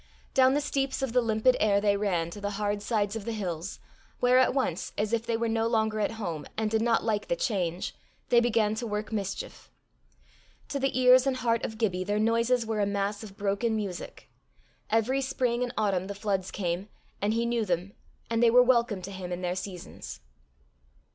[0.33, 3.31] Down the steeps of the limpid air they ran to the hard sides of the
[3.33, 3.79] hills,
[4.19, 7.27] where at once, as if they were no longer at home, and did not like
[7.27, 7.93] the change,
[8.29, 9.69] they began to work mischief.
[10.69, 14.27] To the ears and heart of Gibbie their noises were a mass of broken music.
[14.89, 16.89] Every spring and autumn the floods came,
[17.21, 17.93] and he knew them,
[18.27, 20.19] and they were welcome to him in their seasons.